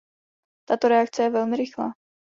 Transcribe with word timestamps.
Tato 0.67 0.87
reakce 0.87 1.23
je 1.23 1.29
velmi 1.29 1.57
rychlá. 1.57 1.93